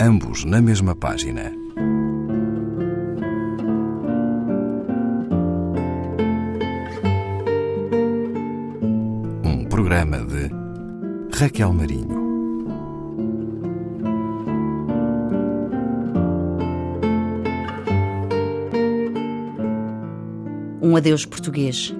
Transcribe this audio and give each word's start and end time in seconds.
ambos 0.00 0.44
na 0.44 0.60
mesma 0.60 0.94
página. 0.94 1.52
Um 9.44 9.64
programa 9.66 10.18
de 10.18 10.50
Raquel 11.36 11.72
Marinho. 11.72 12.24
Um 20.82 20.96
adeus 20.96 21.24
português. 21.24 21.94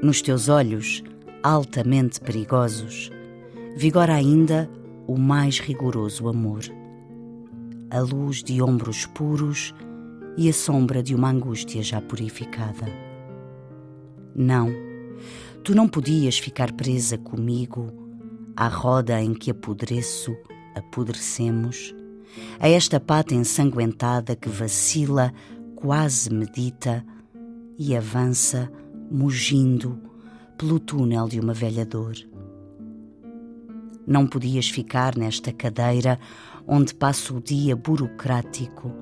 Nos 0.00 0.22
teus 0.22 0.48
olhos, 0.48 1.02
altamente 1.42 2.20
perigosos, 2.20 3.10
vigora 3.76 4.14
ainda 4.14 4.70
o 5.08 5.18
mais 5.18 5.58
rigoroso 5.58 6.28
amor. 6.28 6.60
A 7.90 7.98
luz 7.98 8.44
de 8.44 8.62
ombros 8.62 9.06
puros 9.06 9.74
e 10.36 10.48
a 10.48 10.52
sombra 10.52 11.02
de 11.02 11.16
uma 11.16 11.30
angústia 11.30 11.82
já 11.82 12.00
purificada. 12.00 12.86
Não, 14.36 14.70
tu 15.64 15.74
não 15.74 15.88
podias 15.88 16.38
ficar 16.38 16.72
presa 16.74 17.18
comigo 17.18 17.92
à 18.54 18.68
roda 18.68 19.20
em 19.20 19.34
que 19.34 19.50
apodreço, 19.50 20.36
apodrecemos, 20.76 21.92
a 22.60 22.68
esta 22.68 23.00
pata 23.00 23.34
ensanguentada 23.34 24.36
que 24.36 24.48
vacila, 24.48 25.32
quase 25.74 26.32
medita 26.32 27.04
e 27.76 27.96
avança 27.96 28.70
mugindo 29.10 29.98
pelo 30.56 30.78
túnel 30.78 31.28
de 31.28 31.40
uma 31.40 31.54
velha 31.54 31.84
dor. 31.86 32.16
Não 34.06 34.26
podias 34.26 34.68
ficar 34.68 35.16
nesta 35.16 35.52
cadeira 35.52 36.18
onde 36.66 36.94
passa 36.94 37.32
o 37.32 37.40
dia 37.40 37.74
burocrático, 37.74 38.92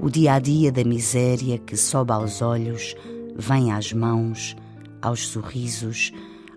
o 0.00 0.08
dia 0.08 0.34
a 0.34 0.38
dia 0.38 0.72
da 0.72 0.84
miséria 0.84 1.58
que 1.58 1.76
sobe 1.76 2.12
aos 2.12 2.40
olhos, 2.40 2.94
vem 3.36 3.72
às 3.72 3.92
mãos, 3.92 4.56
aos 5.02 5.26
sorrisos, 5.28 6.12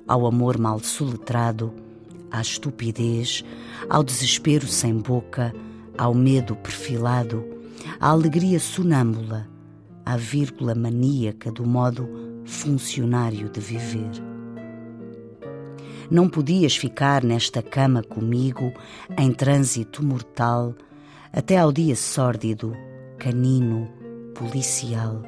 ao 0.08 0.26
amor 0.26 0.58
mal 0.58 0.80
soletrado, 0.80 1.74
à 2.32 2.42
estupidez, 2.42 3.44
ao 3.90 4.04
desespero 4.04 4.68
sem 4.68 4.98
boca, 4.98 5.54
ao 5.98 6.14
medo 6.14 6.56
perfilado, 6.56 7.44
à 8.00 8.10
alegria 8.10 8.60
sonâmbula, 8.60 9.48
à 10.06 10.16
vírgula 10.16 10.74
maníaca 10.74 11.52
do 11.52 11.66
modo 11.66 12.27
funcionário 12.48 13.50
de 13.50 13.60
viver. 13.60 14.10
Não 16.10 16.30
podias 16.30 16.78
ficar 16.78 17.22
nesta 17.22 17.62
cama 17.62 18.02
comigo 18.02 18.72
em 19.18 19.32
trânsito 19.34 20.04
mortal 20.04 20.74
até 21.32 21.58
ao 21.58 21.72
dia 21.72 21.96
sórdido, 21.96 22.74
canino, 23.20 23.90
policial, 24.34 25.22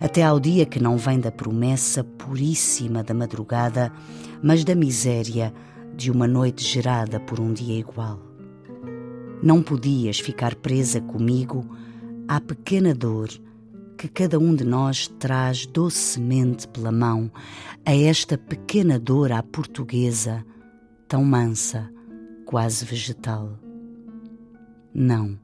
até 0.00 0.22
ao 0.22 0.38
dia 0.38 0.64
que 0.64 0.80
não 0.80 0.96
vem 0.96 1.18
da 1.18 1.32
promessa 1.32 2.04
puríssima 2.04 3.02
da 3.02 3.12
madrugada, 3.12 3.92
mas 4.40 4.62
da 4.62 4.76
miséria 4.76 5.52
de 5.96 6.12
uma 6.12 6.28
noite 6.28 6.64
gerada 6.64 7.18
por 7.18 7.40
um 7.40 7.52
dia 7.52 7.76
igual. 7.76 8.20
Não 9.42 9.60
podias 9.60 10.20
ficar 10.20 10.54
presa 10.54 11.00
comigo 11.00 11.68
à 12.28 12.40
pequena 12.40 12.94
dor 12.94 13.28
que 13.98 14.06
cada 14.06 14.38
um 14.38 14.54
de 14.54 14.64
nós 14.64 15.08
traz 15.18 15.66
docemente 15.66 16.68
pela 16.68 16.92
mão 16.92 17.28
a 17.84 17.92
esta 17.92 18.38
pequena 18.38 18.96
dor 18.96 19.32
à 19.32 19.42
portuguesa, 19.42 20.46
tão 21.08 21.24
mansa, 21.24 21.90
quase 22.46 22.84
vegetal. 22.84 23.58
Não, 24.94 25.36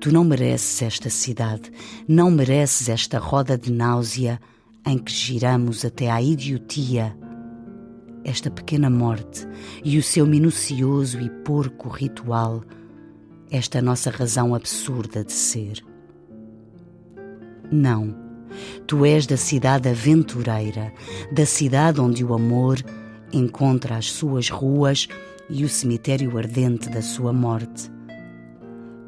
tu 0.00 0.10
não 0.10 0.24
mereces 0.24 0.80
esta 0.80 1.10
cidade, 1.10 1.70
não 2.08 2.30
mereces 2.30 2.88
esta 2.88 3.18
roda 3.18 3.58
de 3.58 3.70
náusea 3.70 4.40
em 4.86 4.96
que 4.96 5.12
giramos 5.12 5.84
até 5.84 6.10
à 6.10 6.22
idiotia. 6.22 7.14
Esta 8.24 8.50
pequena 8.50 8.88
morte 8.88 9.46
e 9.84 9.98
o 9.98 10.02
seu 10.02 10.26
minucioso 10.26 11.20
e 11.20 11.28
porco 11.28 11.90
ritual, 11.90 12.64
esta 13.50 13.82
nossa 13.82 14.10
razão 14.10 14.54
absurda 14.54 15.22
de 15.22 15.32
ser. 15.32 15.93
Não. 17.74 18.14
Tu 18.86 19.04
és 19.04 19.26
da 19.26 19.36
cidade 19.36 19.88
aventureira, 19.88 20.92
da 21.32 21.44
cidade 21.44 22.00
onde 22.00 22.24
o 22.24 22.32
amor 22.32 22.78
encontra 23.32 23.96
as 23.96 24.12
suas 24.12 24.48
ruas 24.48 25.08
e 25.50 25.64
o 25.64 25.68
cemitério 25.68 26.38
ardente 26.38 26.88
da 26.88 27.02
sua 27.02 27.32
morte. 27.32 27.90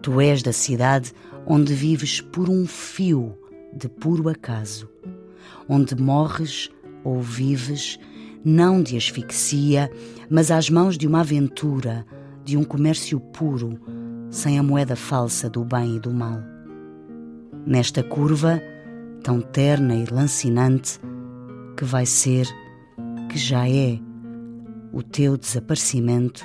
Tu 0.03 0.21
és 0.21 0.43
da 0.43 0.53
cidade 0.53 1.13
onde 1.47 1.73
vives 1.75 2.21
por 2.21 2.51
um 2.51 2.67
fio 2.67 3.39
de 3.73 3.89
puro 3.89 4.29
acaso, 4.29 4.89
onde 5.69 5.95
morres 5.95 6.69
ou 7.05 7.23
vives 7.23 8.01
não 8.45 8.83
de 8.83 8.97
asfixia, 8.97 9.89
mas 10.29 10.51
às 10.51 10.69
mãos 10.69 10.99
de 10.99 11.07
uma 11.07 11.21
aventura, 11.21 12.05
de 12.45 12.57
um 12.57 12.65
comércio 12.65 13.21
puro, 13.21 13.79
sem 14.29 14.59
a 14.59 14.63
moeda 14.63 14.97
falsa 14.97 15.49
do 15.49 15.65
bem 15.65 15.97
e 15.97 16.01
do 16.01 16.13
mal 16.13 16.56
nesta 17.67 18.03
curva 18.03 18.63
tão 19.23 19.41
terna 19.41 19.95
e 19.97 20.05
lancinante 20.05 21.01
que 21.77 21.85
vai 21.85 22.07
ser, 22.07 22.47
que 23.29 23.37
já 23.37 23.69
é, 23.69 23.99
o 24.93 25.03
teu 25.03 25.37
desaparecimento, 25.37 26.45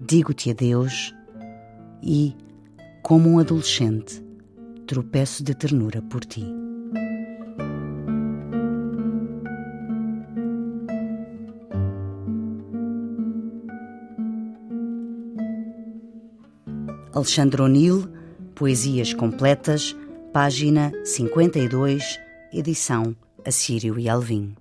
digo-te 0.00 0.50
adeus 0.50 1.14
e, 2.02 2.34
como 3.02 3.28
um 3.28 3.38
adolescente, 3.38 4.24
tropeço 4.86 5.44
de 5.44 5.54
ternura 5.54 6.00
por 6.02 6.24
ti. 6.24 6.44
Alexandre 17.12 17.62
O'Neill, 17.62 18.08
Poesias 18.54 19.14
Completas, 19.14 19.96
página 20.36 20.92
52, 21.02 22.20
edição 22.52 23.16
Assírio 23.42 23.98
e 23.98 24.06
Alvim. 24.06 24.54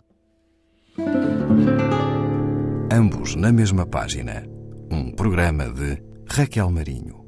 Ambos 2.90 3.36
na 3.36 3.52
mesma 3.52 3.86
página. 3.86 4.48
Um 4.90 5.12
programa 5.12 5.70
de 5.70 6.02
Raquel 6.30 6.72
Marinho. 6.72 7.25